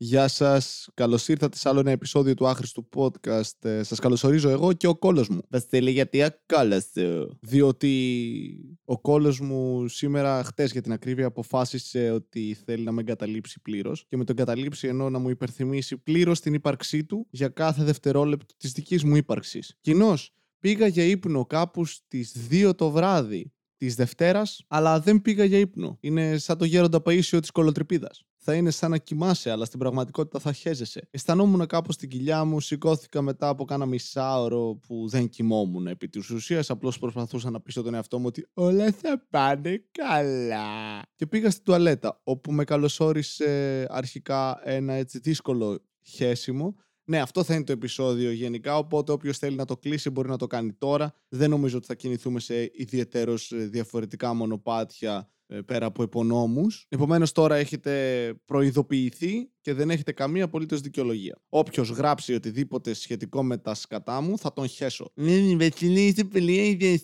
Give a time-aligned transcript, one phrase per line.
[0.00, 0.88] Γεια σας.
[0.94, 3.64] Καλώς ήρθατε σε άλλο ένα επεισόδιο του άχρηστου podcast.
[3.64, 5.40] Ε, σας καλωσορίζω εγώ και ο κόλος μου.
[5.48, 7.28] Βασίλη, γιατί ακόλασε.
[7.40, 13.60] Διότι ο κόλος μου σήμερα, χτες για την ακρίβεια, αποφάσισε ότι θέλει να με εγκαταλείψει
[13.60, 14.04] πλήρως.
[14.08, 18.54] Και με το εγκαταλείψει ενώ να μου υπερθυμίσει πλήρως την ύπαρξή του για κάθε δευτερόλεπτο
[18.56, 19.76] της δικής μου ύπαρξης.
[19.80, 25.58] Κοινώς, πήγα για ύπνο κάπου στις 2 το βράδυ της Δευτέρας, αλλά δεν πήγα για
[25.58, 25.98] ύπνο.
[26.00, 28.10] Είναι σαν το γέροντα Παίσιο της κολοτρυπίδα.
[28.40, 31.08] Θα είναι σαν να κοιμάσαι, αλλά στην πραγματικότητα θα χέζεσαι.
[31.10, 36.30] Αισθανόμουν κάπως στην κοιλιά μου, σηκώθηκα μετά από κάνα μισάωρο που δεν κοιμόμουν επί της
[36.30, 36.70] ουσίας.
[36.70, 41.02] Απλώς προσπαθούσα να πείσω τον εαυτό μου ότι όλα θα πάνε καλά.
[41.14, 46.74] Και πήγα στην τουαλέτα, όπου με καλωσόρισε αρχικά ένα έτσι δύσκολο χέσιμο
[47.08, 48.76] ναι, αυτό θα είναι το επεισόδιο γενικά.
[48.76, 51.14] Οπότε όποιος θέλει να το κλείσει μπορεί να το κάνει τώρα.
[51.28, 56.66] Δεν νομίζω ότι θα κινηθούμε σε ιδιαίτερως ε, διαφορετικά μονοπάτια ε, πέρα από υπονόμου.
[56.88, 61.42] Επομένως, τώρα έχετε προειδοποιηθεί και δεν έχετε καμία απολύτως δικαιολογία.
[61.48, 65.10] Όποιος γράψει οτιδήποτε σχετικό με τα σκατά μου, θα τον χέσω.
[65.14, 67.00] Ναι, Βασιλή, είσαι πολύ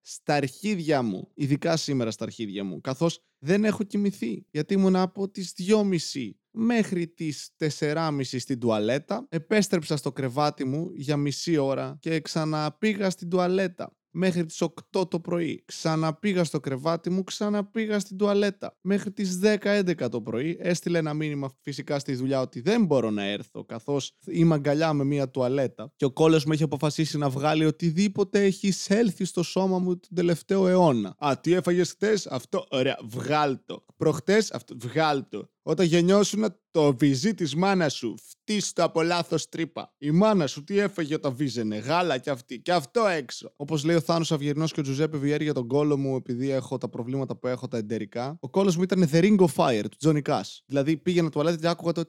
[0.00, 4.46] Στα αρχίδια μου, ειδικά σήμερα στα αρχίδια μου, καθώς δεν έχω κοιμηθεί.
[4.50, 9.26] Γιατί ήμουν από τις 2.30 μέχρι τις 4.30 στην τουαλέτα.
[9.28, 14.62] Επέστρεψα στο κρεβάτι μου για μισή ώρα και ξαναπήγα στην τουαλέτα μέχρι τις
[14.92, 15.62] 8 το πρωί.
[15.64, 18.76] Ξαναπήγα στο κρεβάτι μου, ξαναπήγα στην τουαλέτα.
[18.80, 23.24] Μέχρι τις 10-11 το πρωί έστειλε ένα μήνυμα φυσικά στη δουλειά ότι δεν μπορώ να
[23.24, 27.64] έρθω καθώς είμαι αγκαλιά με μια τουαλέτα και ο κόλλος μου έχει αποφασίσει να βγάλει
[27.64, 31.14] οτιδήποτε έχει εισέλθει στο σώμα μου τον τελευταίο αιώνα.
[31.18, 33.84] Α, τι έφαγες χτες, αυτό, ωραία, βγάλτο.
[33.96, 35.48] Προχτές, αυτό, βγάλτο.
[35.70, 39.94] Όταν γεννιώσουν το βυζί της μάνας σου, φτύστο από λάθος τρύπα.
[39.98, 43.52] Η μάνα σου τι έφαγε όταν βίζαινε, γάλα κι αυτή, και αυτό έξω.
[43.56, 46.78] Όπως λέει ο Θάνος Αυγερνό και ο Τζουζέπε Βιέρη για τον κόλο μου, επειδή έχω
[46.78, 48.36] τα προβλήματα που έχω τα εντερικά.
[48.40, 50.62] Ο κόλος μου ήταν The Ring of Fire του Τζόνι Κάς.
[50.66, 52.02] Δηλαδή πήγαινα τουαλέτα και άκουγα το.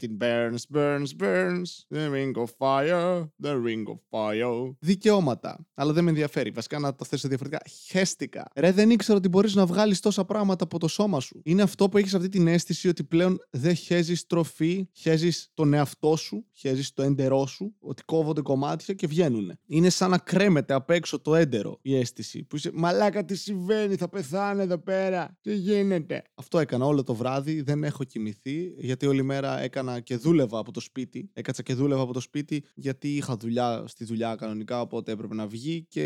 [0.00, 1.70] It burns, burns, burns.
[1.94, 4.74] The ring of fire, the ring of fire.
[4.78, 5.66] Δικαιώματα.
[5.74, 6.50] Αλλά δεν με ενδιαφέρει.
[6.50, 7.62] Βασικά να το θέσω διαφορετικά.
[7.86, 8.50] Χέστηκα.
[8.54, 11.40] Ρε, δεν ήξερα ότι μπορείς να βγάλεις τόσα πράγματα από το σώμα σου.
[11.44, 16.16] Είναι αυτό που έχεις αυτή την αίσθηση ότι πλέον δεν χέζεις τροφή, χέζεις τον εαυτό
[16.16, 19.58] σου, χέζεις το έντερό σου, ότι κόβονται κομμάτια και βγαίνουν.
[19.66, 22.44] Είναι σαν να κρέμεται απ' έξω το έντερο η αίσθηση.
[22.44, 25.38] Που είσαι, Μαλάκα, τι συμβαίνει, θα πεθάνω εδώ πέρα.
[25.40, 26.22] Τι γίνεται.
[26.34, 30.72] Αυτό έκανα όλο το βράδυ, δεν έχω κοιμηθεί, γιατί όλη μέρα έκανα και δούλευα από
[30.72, 31.30] το σπίτι.
[31.32, 35.46] Έκατσα και δούλευα από το σπίτι, γιατί είχα δουλειά στη δουλειά κανονικά, οπότε έπρεπε να
[35.46, 36.04] βγει και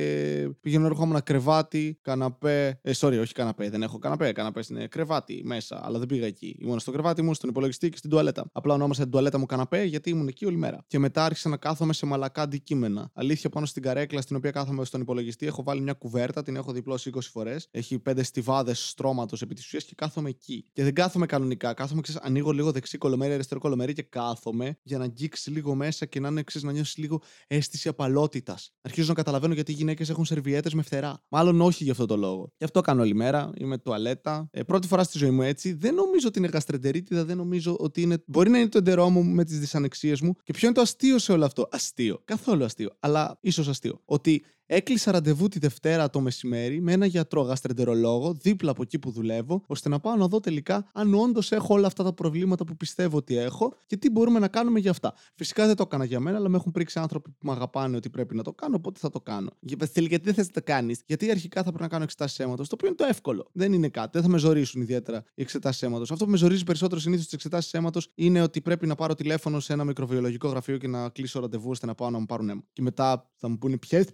[0.60, 2.78] πήγαινε ερχόμουν κρεβάτι, καναπέ.
[2.82, 4.32] Ε, sorry, όχι καναπέ, δεν έχω καναπέ.
[4.32, 6.56] Καναπέ είναι κρεβάτι μέσα, αλλά δεν πήγα εκεί.
[6.60, 8.44] Ήμουν στο κρεβάτι μου, στον υπολογιστή και στην τουαλέτα.
[8.52, 10.84] Απλά ονόμασα την τουαλέτα μου καναπέ γιατί ήμουν εκεί όλη μέρα.
[10.86, 13.10] Και μετά άρχισα να κάθομαι σε μαλακά αντικείμενα.
[13.14, 16.72] Αλήθεια, πάνω στην καρέκλα στην οποία κάθομαι στον υπολογιστή έχω βάλει μια κουβέρτα, την έχω
[16.72, 17.68] διπλώσει 20 φορές.
[17.70, 20.64] Έχει πέντε στιβάδες στρώματος επί της ουσίας και κάθομαι εκεί.
[20.72, 21.74] Και δεν κάθομαι κανονικά.
[21.74, 26.06] Κάθομαι, ξέρεις, ανοίγω λίγο δεξί κολομέρι, αριστερό κολομέρι και κάθομαι για να αγγίξει λίγο μέσα
[26.06, 28.72] και να είναι, ξέρεις, να νιώσεις λίγο αίσθηση απαλότητας.
[28.82, 31.22] Αρχίζω να καταλαβαίνω γιατί οι γυναίκες έχουν σερβιέτες με φτερά.
[31.28, 32.52] Μάλλον όχι για αυτό το λόγο.
[32.56, 33.23] Γι' αυτό κάνω όλη μέρα.
[33.58, 34.48] Είμαι τουαλέτα.
[34.50, 35.72] Ε, πρώτη φορά στη ζωή μου έτσι.
[35.72, 38.22] Δεν νομίζω ότι είναι γαστρεντερίτιδα, δεν νομίζω ότι είναι.
[38.26, 40.34] Μπορεί να είναι το εντερό μου με τις δυσανεξίες μου.
[40.42, 42.20] Και ποιο είναι το αστείο σε όλο αυτό; Αστείο.
[42.24, 42.90] Καθόλου αστείο.
[43.00, 44.00] Αλλά ίσως αστείο.
[44.04, 49.10] Ότι Έκλεισα ραντεβού τη Δευτέρα το μεσημέρι με ένα γιατρό γαστρεντερολόγο δίπλα από εκεί που
[49.10, 52.76] δουλεύω, ώστε να πάω να δω τελικά αν όντως έχω όλα αυτά τα προβλήματα που
[52.76, 55.14] πιστεύω ότι έχω και τι μπορούμε να κάνουμε για αυτά.
[55.34, 58.10] Φυσικά δεν το έκανα για μένα, αλλά με έχουν πρίξει άνθρωποι που με αγαπάνε ότι
[58.10, 59.50] πρέπει να το κάνω, οπότε θα το κάνω.
[59.78, 62.68] Βασίλη, γιατί δεν θες να το κάνεις, Γιατί αρχικά θα πρέπει να κάνω εξετάσεις αίματος,
[62.68, 63.48] το οποίο είναι το εύκολο.
[63.52, 66.10] Δεν είναι κάτι, δεν θα με ζωρίσουν ιδιαίτερα οι εξετάσεις αίματος.
[66.10, 69.60] Αυτό που με ζορίζει περισσότερο συνήθως στις εξετάσεις αίματος είναι ότι πρέπει να πάρω τηλέφωνο
[69.60, 72.62] σε ένα μικροβιολογικό γραφείο και να κλείσω ραντεβού ώστε να πάω να μου πάρουν αίμα.
[72.72, 74.04] Και μετά θα μου πούνε ποιε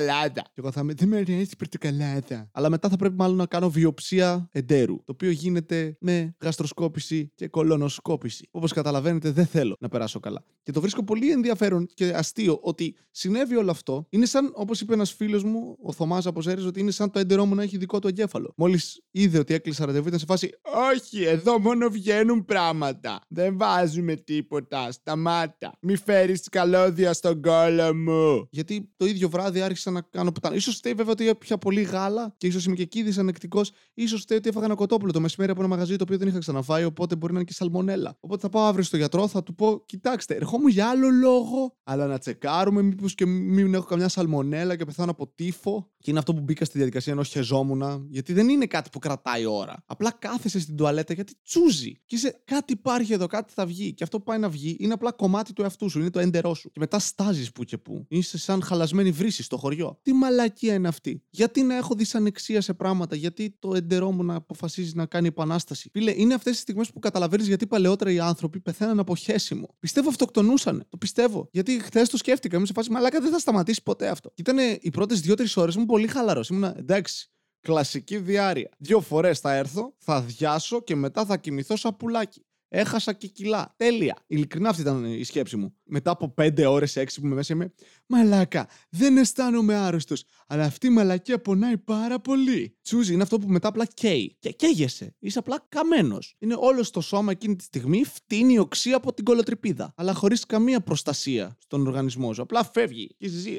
[0.00, 0.42] πορτοκαλάδα.
[0.42, 2.50] Και εγώ θα είμαι, δεν με αρέσει πορτοκαλάδα.
[2.52, 4.96] Αλλά μετά θα πρέπει μάλλον να κάνω βιοψία εντέρου.
[4.96, 8.48] Το οποίο γίνεται με γαστροσκόπηση και κολονοσκόπηση.
[8.50, 10.44] Όπως καταλαβαίνετε, δεν θέλω να περάσω καλά.
[10.62, 14.06] Και το βρίσκω πολύ ενδιαφέρον και αστείο ότι συνέβη όλο αυτό.
[14.10, 17.18] Είναι σαν, όπως είπε ένας φίλος μου, ο Θωμάς από Ζέρι, ότι είναι σαν το
[17.18, 18.52] έντερό μου να έχει δικό του εγκέφαλο.
[18.56, 20.50] Μόλις είδε ότι έκλεισα ραντεβού, ήταν σε φάση,
[20.92, 23.20] Όχι, εδώ μόνο βγαίνουν πράγματα.
[23.28, 24.92] Δεν βάζουμε τίποτα.
[24.92, 25.72] Σταμάτα.
[25.80, 28.48] Μη φέρεις καλώδια στον κόλο μου.
[28.50, 30.58] Γιατί το ίδιο βράδυ άρχισα να κάνω πουτάνα.
[30.58, 33.64] σω φταίει βέβαια ότι έπια πολύ γάλα και ίσως είμαι και εκεί δυσανεκτικό.
[34.08, 36.38] σω φταίει ότι έφαγα ένα κοτόπουλο το μεσημέρι από ένα μαγαζί το οποίο δεν είχα
[36.38, 38.16] ξαναφάει, οπότε μπορεί να είναι και σαλμονέλα.
[38.20, 42.06] Οπότε θα πάω αύριο στο γιατρό, θα του πω: Κοιτάξτε, ερχόμουν για άλλο λόγο, αλλά
[42.06, 45.90] να τσεκάρουμε μήπως και μην έχω καμιά σαλμονέλα και πεθάνω από τύφο.
[45.98, 49.44] Και είναι αυτό που μπήκα στη διαδικασία ενό χεζόμουνα, γιατί δεν είναι κάτι που κρατάει
[49.44, 49.82] ώρα.
[49.86, 52.00] Απλά κάθεσαι στην τουαλέτα γιατί τσούζει.
[52.06, 53.92] Και είσαι κάτι υπάρχει εδώ, κάτι θα βγει.
[53.92, 56.54] Και αυτό που πάει να βγει είναι απλά κομμάτι του εαυτού σου, είναι το έντερό
[56.54, 56.70] σου.
[56.70, 58.06] Και μετά στάζεις που και που.
[58.08, 59.98] Είσαι σαν χαλασμένη βρύση στο χωριό χωριό.
[60.02, 64.34] Τι μαλακία είναι αυτή; Γιατί να έχω δυσανεξία σε πράγματα, γιατί το εντερό μου να
[64.34, 68.60] αποφασίζει να κάνει επανάσταση; Φίλε, είναι αυτές τι στιγμές που καταλαβαίνεις γιατί παλαιότερα οι άνθρωποι
[68.60, 69.76] πεθαίναν από χέσιμο.
[69.78, 70.86] Πιστεύω αυτοκτονούσαν.
[70.88, 71.48] Το πιστεύω.
[71.52, 72.56] Γιατί χθες το σκέφτηκα.
[72.56, 74.32] Είμαι σε φάση μαλάκα δεν θα σταματήσει ποτέ αυτό.
[74.36, 76.48] Ήταν οι πρώτες δύο-τρεις ώρες μου πολύ χαλαρός.
[76.48, 77.30] Ήμουν εντάξει.
[77.60, 78.70] Κλασική διάρκεια.
[78.78, 82.44] Δύο φορές θα έρθω, θα διάσω και μετά θα κοιμηθώ σαν πουλάκι.
[82.68, 83.74] Έχασα και κιλά.
[83.76, 84.16] Τέλεια.
[84.26, 85.74] Ειλικρινά αυτή ήταν η σκέψη μου.
[85.90, 87.72] Μετά από 5 ώρες, 6 που είμαι μέσα, είμαι
[88.06, 88.68] Μαλάκα.
[88.90, 90.24] Δεν αισθάνομαι άρρωστος.
[90.46, 92.76] Αλλά αυτή η μαλακία πονάει πάρα πολύ.
[92.82, 94.36] Τσούζι είναι αυτό που μετά απλά καίει.
[94.38, 95.14] Και καίγεσαι.
[95.18, 96.36] Είσαι απλά καμένος.
[96.38, 99.92] Είναι όλο το σώμα εκείνη τη στιγμή φτύνει οξύ από την κολοτρυπίδα.
[99.96, 102.42] Αλλά χωρίς καμία προστασία στον οργανισμό σου.
[102.42, 103.14] Απλά φεύγει.
[103.18, 103.58] Και ζει.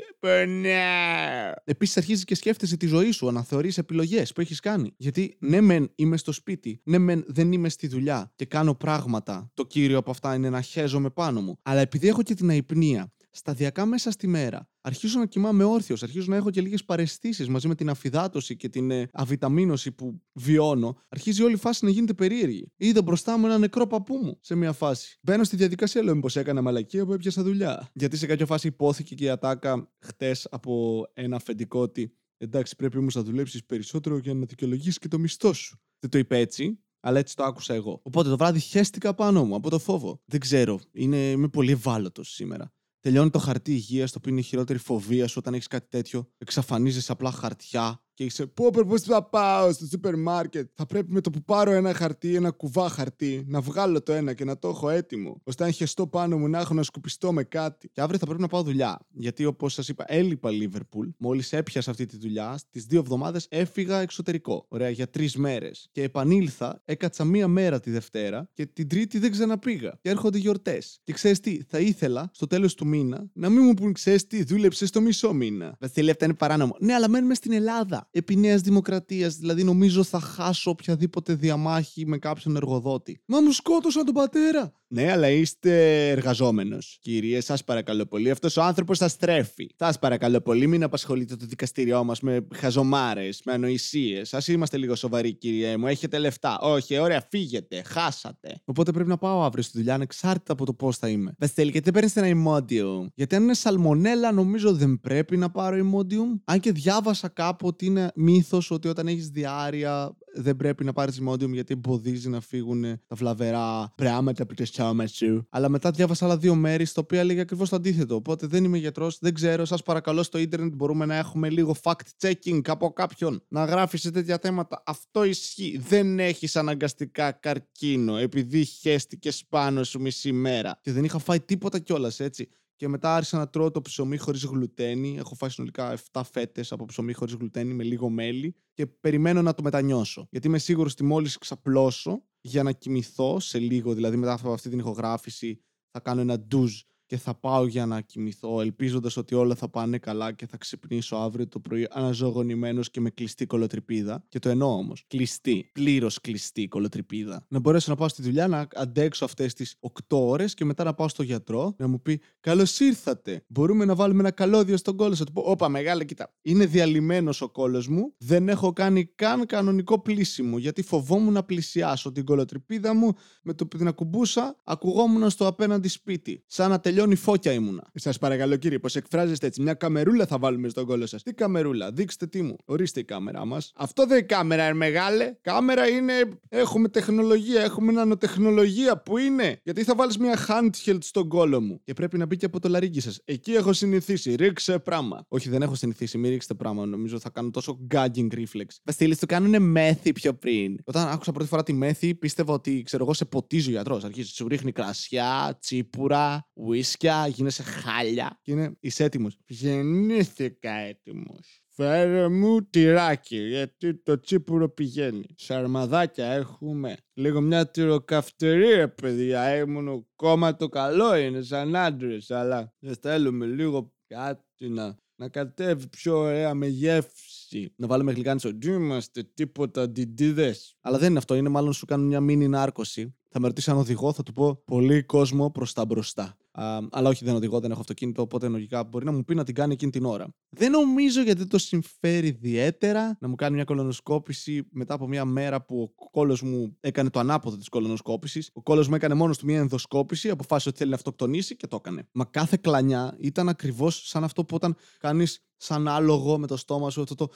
[1.64, 4.94] Επίσης αρχίζει και σκέφτεσαι τη ζωή σου, αναθεωρείς επιλογές που έχεις κάνει.
[4.98, 6.82] Γιατί ναι, μεν είμαι στο σπίτι.
[6.84, 9.52] Ναι, μεν δεν είμαι στη δουλειά και κάνω πράγματα.
[9.54, 11.60] Το κύριο από αυτά είναι να χέζομαι πάνω μου.
[11.62, 16.26] Αλλά επειδή έχω και την αϊπνία σταδιακά μέσα στη μέρα αρχίζω να κοιμάμαι όρθιος, αρχίζω
[16.30, 20.98] να έχω και λίγες παρεστήσεις μαζί με την αφυδάτωση και την ε, αβιταμίνωση που βιώνω.
[21.10, 22.72] Αρχίζει όλη η φάση να γίνεται περίεργη.
[22.78, 25.20] Είδα μπροστά μου ένα νεκρό παππού μου σε μια φάση.
[25.22, 27.90] Μπαίνω στη διαδικασία, λέω μήπως έκανα μαλακία που έπιασα δουλειά.
[27.94, 32.98] Γιατί σε κάποια φάση υπόθηκε και η ατάκα χτες από ένα αφεντικό ότι εντάξει, πρέπει
[32.98, 35.80] όμως να δουλέψεις περισσότερο για να δικαιολογήσει και το μισθό σου.
[36.00, 38.00] Δεν το είπε έτσι, αλλά έτσι το άκουσα εγώ.
[38.04, 40.22] Οπότε το βράδυ χέστηκα πάνω μου από το φόβο.
[40.26, 40.80] Δεν ξέρω.
[40.92, 42.74] Είναι, είμαι πολύ ευάλωτος σήμερα.
[43.00, 46.30] Τελειώνει το χαρτί υγείας, το οποίο είναι η χειρότερη φοβία σου όταν έχεις κάτι τέτοιο.
[46.38, 50.70] Εξαφανίζεσαι απλά χαρτιά και είσαι Πόπερ, πώς θα πάω στο σούπερ μάρκετ.
[50.74, 54.34] Θα πρέπει με το που πάρω ένα χαρτί, ένα κουβά χαρτί, να βγάλω το ένα
[54.34, 55.42] και να το έχω έτοιμο.
[55.44, 57.90] ώστε αν χεστώ πάνω μου να έχω να σκουπιστώ με κάτι.
[57.90, 59.00] Και αύριο θα πρέπει να πάω δουλειά.
[59.12, 61.08] Γιατί όπως σας είπα, έλειπα Λίβερπουλ.
[61.18, 64.66] Μόλις έπιασα αυτή τη δουλειά, στις δύο εβδομάδες έφυγα εξωτερικό.
[64.68, 65.90] Ωραία, για τρεις μέρες.
[65.92, 69.98] Και επανήλθα, έκατσα μία μέρα τη Δευτέρα και την Τρίτη δεν ξαναπήγα.
[70.02, 71.00] Και έρχονται γιορτές.
[71.04, 74.44] Και ξέρεις τι, θα ήθελα στο τέλος του μήνα να μην μου πούν, ξέρεις τι,
[74.44, 75.76] δούλεψες στο μισό μήνα.
[75.80, 76.76] Βασίλη, αυτά είναι παράνομο.
[76.80, 79.36] Ναι, αλλά μένουμε στην Ελλάδα επί Νέας Δημοκρατίας.
[79.36, 83.22] Δηλαδή, νομίζω θα χάσω οποιαδήποτε διαμάχη με κάποιον εργοδότη.
[83.26, 84.74] Μα μου σκότωσαν τον πατέρα.
[84.94, 86.98] Ναι, αλλά είστε εργαζόμενος.
[87.02, 88.30] Κύριε, σας παρακαλώ πολύ.
[88.30, 89.68] Αυτός ο άνθρωπος θα στρέφει.
[89.76, 94.34] Σας παρακαλώ πολύ, μην απασχολείτε το δικαστήριό μας με χαζομάρες, με ανοησίες.
[94.34, 95.88] Α είμαστε λίγο σοβαροί, κύριε μου.
[95.88, 96.60] Έχετε λεφτά.
[96.60, 97.82] Όχι, ωραία, φύγετε.
[97.86, 98.62] Χάσατε.
[98.66, 101.36] Οπότε πρέπει να πάω αύριο στη δουλειά, ανεξάρτητα από το πώς θα είμαι.
[101.40, 103.12] Βασίλη, γιατί δεν παίρνεις ένα ημόντιου.
[103.16, 106.42] Γιατί αν είναι σαλμονέλα, νομίζω δεν πρέπει να πάρω ημόντιου.
[106.46, 111.18] Αν και διάβασα κάπου ότι είναι μύθος ότι όταν έχεις διάρκεια δεν πρέπει να πάρεις
[111.18, 115.48] ημόντιου γιατί εμποδίζει να φύγουν τα βλαβερά πράγματα από το στόμα σου.
[115.50, 118.16] Αλλά μετά διάβασα άλλα δύο μέρη στα οποία λέγει ακριβώς το αντίθετο.
[118.16, 119.66] Οπότε δεν είμαι γιατρός, δεν ξέρω.
[119.66, 124.40] Σας παρακαλώ στο ίντερνετ μπορούμε να έχουμε λίγο fact-checking από κάποιον να γράφει σε τέτοια
[124.42, 124.84] θέματα.
[124.86, 125.82] Αυτό ισχύει.
[125.88, 130.80] Δεν έχεις αναγκαστικά καρκίνο επειδή χέστηκες πάνω σου μισή μέρα.
[130.82, 132.50] Και δεν είχα φάει τίποτα κιόλας έτσι.
[132.82, 135.18] Και μετά άρχισα να τρώω το ψωμί χωρίς γλουτένι.
[135.18, 138.56] Έχω φάει συνολικά 7 φέτες από ψωμί χωρίς γλουτένι με λίγο μέλι.
[138.74, 140.28] Και περιμένω να το μετανιώσω.
[140.32, 144.70] Γιατί είμαι σίγουρος ότι μόλις ξαπλώσω για να κοιμηθώ σε λίγο, δηλαδή μετά από αυτή
[144.70, 145.62] την ηχογράφηση,
[145.92, 146.82] θα κάνω ένα ντουζ
[147.12, 151.16] και θα πάω για να κοιμηθώ, ελπίζοντας ότι όλα θα πάνε καλά και θα ξυπνήσω
[151.16, 154.24] αύριο το πρωί αναζωογονημένος και με κλειστή κολοτρυπίδα.
[154.30, 155.04] Και το εννοώ όμως.
[155.08, 157.46] Κλειστή, πλήρως κλειστή κολοτρυπίδα.
[157.48, 160.94] Να μπορέσω να πάω στη δουλειά, να αντέξω αυτές τις 8 ώρες και μετά να
[160.94, 163.44] πάω στο γιατρό να μου πει Καλώς ήρθατε.
[163.48, 165.16] Μπορούμε να βάλουμε ένα καλώδιο στον κόλο.
[165.16, 166.34] Θα του πω: Όπα, μεγάλα, κοίτα.
[166.42, 168.14] Είναι διαλυμένος ο κόλος μου.
[168.18, 173.68] Δεν έχω κάνει καν κανονικό πλήσιμο γιατί φοβόμουν να πλησιάσω την κολοτρυπίδα μου με το
[173.68, 176.44] που την ακουμπούσα, ακουγόμουν στο απέναντι σπίτι.
[176.48, 177.84] Σαν να τελειώσει τελειώνει φώκια ήμουνα.
[177.94, 179.62] Σας παρακαλώ κύριε, πώ εκφράζεστε έτσι.
[179.62, 181.24] Μια καμερούλα θα βάλουμε στον κόλλο σας.
[181.24, 182.56] Τι καμερούλα, δείξτε τι μου.
[182.66, 183.72] Ορίστε η κάμερά μας.
[183.76, 185.34] Αυτό δεν είναι κάμερα, είναι μεγάλε.
[185.42, 186.14] Κάμερα είναι.
[186.50, 188.98] Έχουμε τεχνολογία, έχουμε νανοτεχνολογία.
[188.98, 191.82] Πού είναι; Γιατί θα βάλεις μια handheld στον κόλλο μου.
[191.84, 193.20] Και πρέπει να μπει και από το λαρίγκι σας.
[193.26, 194.36] Εκεί έχω συνηθίσει.
[194.36, 195.26] Ρίξε πράγμα.
[195.28, 196.18] Όχι, δεν έχω συνηθίσει.
[196.18, 196.86] Μην ρίξετε πράγμα.
[196.86, 198.68] Νομίζω θα κάνω τόσο gagging reflex.
[198.84, 200.78] Βασίλη, το κάνουν μέθη πιο πριν.
[200.84, 204.04] Όταν άκουσα πρώτη φορά τη μέθη, πίστευα ότι ξέρω εγώ σε ποτίζει ο γιατρός.
[204.04, 209.38] Αρχίζει, σου ρίχνει κρασιά, τσίπουρα, whisky βρισκιά, γίνεσαι χάλια και είναι είσαι έτοιμος.
[209.48, 211.64] Γεννήθηκα έτοιμος.
[211.74, 215.26] Φέρε μου τυράκι, γιατί το τσίπουρο πηγαίνει.
[215.36, 216.98] Σαρμαδάκια έχουμε.
[217.14, 219.58] Λίγο μια τυροκαυτερία, παιδιά.
[219.58, 225.88] Ήμουν κόμμα το καλό είναι, σαν άντρες, αλλά δεν θέλουμε λίγο κάτι να, να κατέβει
[225.88, 227.74] πιο ωραία με γεύση.
[227.76, 228.58] Να βάλουμε γλυκάνισο.
[228.58, 230.76] Τι είμαστε, τίποτα αντιντίδες.
[230.82, 233.16] Αλλά δεν είναι αυτό, είναι μάλλον σου κάνουν μια μίνι νάρκωση.
[233.30, 236.36] Θα με ρωτήσει αν οδηγώ, θα του πω πολύ κόσμο προς τα μπροστά.
[236.52, 239.44] Α, αλλά όχι, δεν οδηγώ, δεν έχω αυτοκίνητο, οπότε λογικά μπορεί να μου πει να
[239.44, 240.28] την κάνει εκείνη την ώρα.
[240.50, 245.66] Δεν νομίζω γιατί το συμφέρει ιδιαίτερα να μου κάνει μια κολονοσκόπηση μετά από μια μέρα
[245.66, 248.50] που ο κόλος μου έκανε το ανάποδο της κολονοσκόπησης.
[248.54, 251.76] Ο κόλος μου έκανε μόνος του μια ενδοσκόπηση, αποφάσισε ότι θέλει να αυτοκτονήσει και το
[251.76, 252.08] έκανε.
[252.12, 256.90] Μα κάθε κλανιά ήταν ακριβώς σαν αυτό που όταν κάνεις σαν άλογο με το στόμα
[256.90, 257.30] σου, αυτό το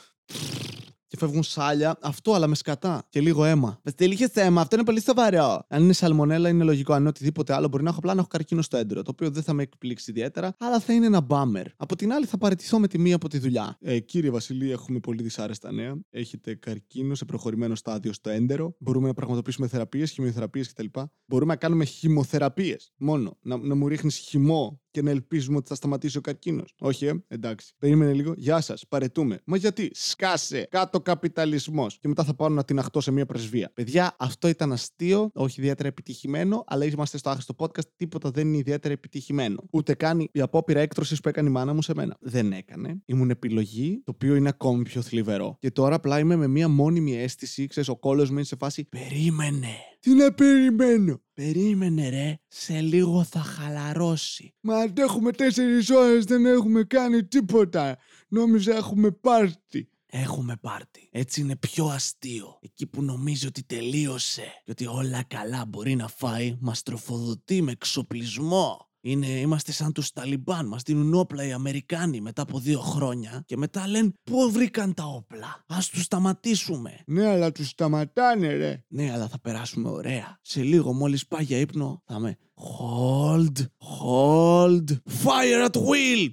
[1.07, 1.97] και φεύγουν σάλια.
[2.01, 3.03] Αυτό, αλλά με σκατά.
[3.09, 3.79] Και λίγο αίμα.
[3.83, 5.65] Πεστήλ αίμα, αυτό είναι πολύ σοβαρό.
[5.67, 6.93] Αν είναι σαλμονέλα, είναι λογικό.
[6.93, 9.01] Αν είναι οτιδήποτε άλλο, μπορεί να έχω απλά να έχω καρκίνο στο έντρο.
[9.01, 11.65] Το οποίο δεν θα με εκπλήξει ιδιαίτερα, αλλά θα είναι ένα μπάμερ.
[11.75, 13.77] Από την άλλη, θα παραιτηθώ με τη μία από τη δουλειά.
[13.81, 15.95] Ε, κύριε Βασιλή, έχουμε πολύ δυσάρεστα νέα.
[16.09, 18.75] Έχετε καρκίνο σε προχωρημένο στάδιο στο έντερο.
[18.79, 20.99] Μπορούμε να πραγματοποιήσουμε θεραπείες, χημειοθεραπείες κτλ.
[21.25, 22.93] Μπορούμε να κάνουμε χημοθεραπείες.
[22.97, 23.37] Μόνο.
[23.41, 26.73] Να, να μου ρίχνεις χυμό και να ελπίζουμε ότι θα σταματήσει ο καρκίνος.
[26.79, 27.73] Όχι, ε, εντάξει.
[27.79, 28.33] Περίμενε λίγο.
[28.37, 29.41] Γεια σας, παρετούμε.
[29.45, 31.99] Μα γιατί, σκάσε, κάτω καπιταλισμός.
[31.99, 33.71] Και μετά θα πάω να την αχτώ σε μια πρεσβεία.
[33.73, 37.87] Παιδιά, αυτό ήταν αστείο, όχι ιδιαίτερα επιτυχημένο, αλλά είμαστε στο άχρηστο podcast.
[37.95, 39.63] Τίποτα δεν είναι ιδιαίτερα επιτυχημένο.
[39.71, 42.17] Ούτε καν η απόπειρα έκτρωσης που έκανε η μάνα μου σε μένα.
[42.19, 43.01] Δεν έκανε.
[43.05, 45.57] Ήμουν επιλογή, το οποίο είναι ακόμη πιο θλιβερό.
[45.59, 48.85] Και τώρα απλά είμαι με μια μόνιμη αίσθηση, ξέρεις, ο κόλος μου είναι σε φάση.
[48.89, 49.75] Περίμενε.
[49.99, 54.53] Τι να περιμένω; Περίμενε ρε, σε λίγο θα χαλαρώσει.
[54.59, 57.97] Μα αντέχουμε τέσσερις ώρες, δεν έχουμε κάνει τίποτα.
[58.27, 59.89] Νόμιζα έχουμε πάρτι.
[60.05, 61.09] Έχουμε πάρτι.
[61.11, 62.59] Έτσι είναι πιο αστείο.
[62.61, 67.71] Εκεί που νομίζει ότι τελείωσε και ότι όλα καλά μπορεί να φάει, μας τροφοδοτεί με
[67.71, 68.84] εξοπλισμό.
[69.07, 73.57] Είναι, είμαστε σαν τους Ταλιμπάν, μας δίνουν όπλα οι Αμερικάνοι μετά από δύο χρόνια και
[73.57, 77.03] μετά λένε πού βρήκαν τα όπλα, ας τους σταματήσουμε.
[77.05, 78.83] Ναι, αλλά τους σταματάνε ρε.
[78.87, 80.39] Ναι, αλλά θα περάσουμε ωραία.
[80.41, 83.65] Σε λίγο μόλις πάει για ύπνο θα με hold,
[84.01, 84.85] hold,
[85.23, 86.29] fire at will.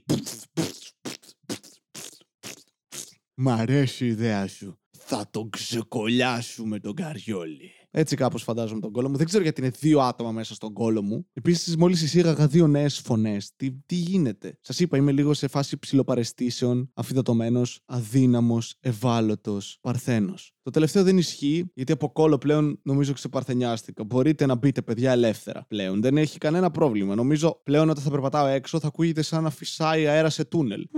[3.34, 4.78] Μ' αρέσει η ιδέα σου.
[4.90, 7.81] Θα τον ξεκολλιάσουμε τον καριόλι.
[7.94, 9.16] Έτσι κάπως φαντάζομαι τον κόλο μου.
[9.16, 11.26] Δεν ξέρω γιατί είναι δύο άτομα μέσα στον κόλο μου.
[11.32, 13.52] Επίσης, μόλις εισήγαγα δύο νέες φωνές.
[13.56, 20.52] Τι, τι γίνεται; Σας είπα, είμαι λίγο σε φάση ψηλοπαρεστήσεων, αφιδατωμένος, αδύναμος, ευάλωτος, παρθένος.
[20.62, 24.04] Το τελευταίο δεν ισχύει, γιατί από κόλο πλέον νομίζω ξεπαρθενιάστηκα.
[24.04, 26.00] Μπορείτε να μπείτε, παιδιά, ελεύθερα πλέον.
[26.00, 27.14] Δεν έχει κανένα πρόβλημα.
[27.14, 30.88] Νομίζω πλέον όταν θα περπατάω έξω θα ακούγεται σαν να φυσάει αέρα σε τούνελ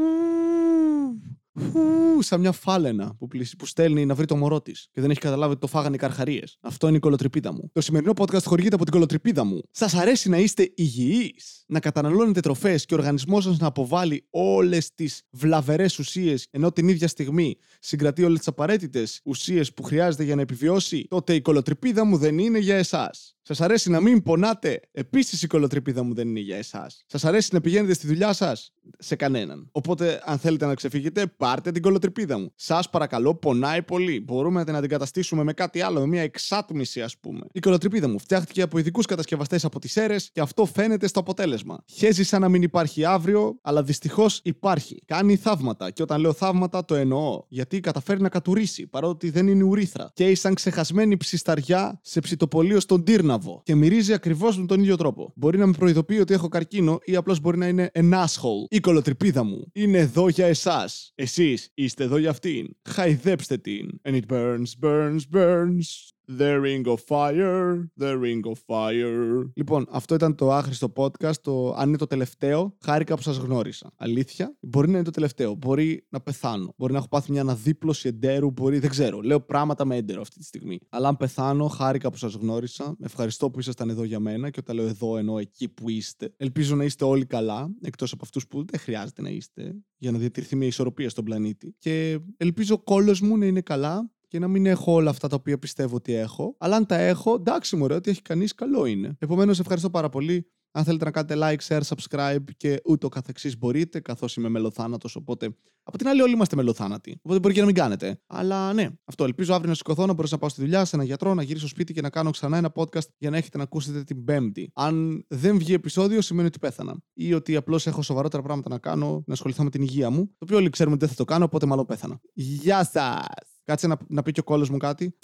[2.18, 5.50] σαν μια φάλαινα που, που στέλνει να βρει το μωρό της και δεν έχει καταλάβει
[5.50, 6.58] ότι το φάγανε οι καρχαρίες.
[6.60, 7.70] Αυτό είναι η κολοτρυπίδα μου.
[7.72, 9.60] Το σημερινό podcast χορηγείται από την κολοτρυπίδα μου.
[9.70, 14.94] Σας αρέσει να είστε υγιείς, να καταναλώνετε τροφές και ο οργανισμός σας να αποβάλει όλες
[14.94, 20.34] τις βλαβερές ουσίες ενώ την ίδια στιγμή συγκρατεί όλες τις απαραίτητες ουσίες που χρειάζεται για
[20.34, 23.34] να επιβιώσει, τότε η κολοτρυπίδα μου δεν είναι για εσάς.
[23.46, 27.04] Σας αρέσει να μην πονάτε; Επίσης η κολοτρυπίδα μου δεν είναι για εσάς.
[27.06, 29.68] Σας αρέσει να πηγαίνετε στη δουλειά σας; Σε κανέναν.
[29.72, 32.52] Οπότε, αν θέλετε να ξεφύγετε, πάρτε την κολοτρυπίδα μου.
[32.54, 34.20] Σας παρακαλώ, πονάει πολύ.
[34.20, 37.46] Μπορούμε να την αντικαταστήσουμε με κάτι άλλο, με μια εξάτμιση, ας πούμε.
[37.52, 41.84] Η κολοτρυπίδα μου φτιάχτηκε από ειδικούς κατασκευαστές από τις αίρες και αυτό φαίνεται στο αποτέλεσμα.
[41.86, 45.02] Χέζει σαν να μην υπάρχει αύριο, αλλά δυστυχώς υπάρχει.
[45.06, 45.90] Κάνει θαύματα.
[45.90, 47.42] Και όταν λέω θαύματα, το εννοώ.
[47.48, 50.10] Γιατί καταφέρει να κατουρίσει, παρότι δεν είναι ουρίθρα.
[50.14, 55.32] Και σαν ξεχασμένη ψισταριά σε ψητοπολείο στον Τύρνα και μυρίζει ακριβώς με τον ίδιο τρόπο.
[55.36, 58.66] Μπορεί να με προειδοποιεί ότι έχω καρκίνο ή απλώς μπορεί να είναι an asshole.
[58.68, 61.12] Η κολοτρυπίδα μου είναι εδώ για εσάς.
[61.14, 62.76] Εσείς είστε εδώ για αυτήν.
[62.88, 64.00] Χαϊδέψτε την.
[64.02, 66.13] And it burns, burns, burns.
[66.38, 69.50] The Ring of Fire, The Ring of Fire.
[69.54, 71.36] Λοιπόν, αυτό ήταν το άχρηστο podcast.
[71.42, 73.92] Το, αν είναι το τελευταίο, χάρηκα που σας γνώρισα.
[73.96, 75.54] Αλήθεια, μπορεί να είναι το τελευταίο.
[75.54, 76.74] Μπορεί να πεθάνω.
[76.76, 78.50] Μπορεί να έχω πάθει μια αναδίπλωση εντέρου.
[78.50, 79.20] Μπορεί, δεν ξέρω.
[79.20, 80.78] Λέω πράγματα με έντερο αυτή τη στιγμή.
[80.88, 82.96] Αλλά αν πεθάνω, χάρηκα που σας γνώρισα.
[83.02, 84.50] Ευχαριστώ που ήσασταν εδώ για μένα.
[84.50, 86.34] Και όταν λέω εδώ, εννοώ εκεί που είστε.
[86.36, 87.74] Ελπίζω να είστε όλοι καλά.
[87.80, 89.74] Εκτός από αυτούς που δεν χρειάζεται να είστε.
[89.98, 91.74] Για να διατηρηθεί μια ισορροπία στον πλανήτη.
[91.78, 95.36] Και ελπίζω ο κόλος μου να είναι καλά και να μην έχω όλα αυτά τα
[95.36, 96.54] οποία πιστεύω ότι έχω.
[96.58, 99.16] Αλλά αν τα έχω, εντάξει μου, ότι έχει κανείς, καλό είναι.
[99.18, 100.50] Επομένως, ευχαριστώ πάρα πολύ.
[100.70, 105.16] Αν θέλετε να κάνετε like, share, subscribe και ούτω καθεξής μπορείτε, καθώς είμαι μελοθάνατος.
[105.16, 107.18] Οπότε, από την άλλη, όλοι είμαστε μελοθάνατοι.
[107.22, 108.20] Οπότε μπορεί και να μην κάνετε.
[108.26, 109.24] Αλλά ναι, αυτό.
[109.24, 111.68] Ελπίζω αύριο να σηκωθώ, να μπορέσω να πάω στη δουλειά, σε ένα γιατρό, να γυρίσω
[111.68, 114.70] σπίτι και να κάνω ξανά ένα podcast για να έχετε να ακούσετε την Πέμπτη.
[114.74, 116.96] Αν δεν βγει επεισόδιο, σημαίνει ότι πέθανα.
[117.12, 120.26] Ή ότι απλώς έχω σοβαρότερα πράγματα να κάνω, να ασχοληθώ με την υγεία μου.
[120.26, 122.20] Το οποίο όλοι ξέρουμε ότι δεν θα το κάνω, οπότε μάλλον πέθανα.
[122.32, 123.53] Γεια σας!
[123.64, 125.14] Κάτσε να, να πει και ο κόλλος μου κάτι.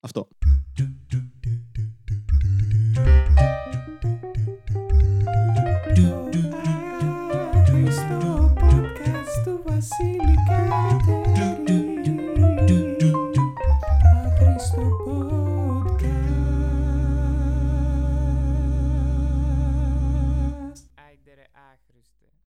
[0.00, 0.28] Αυτό.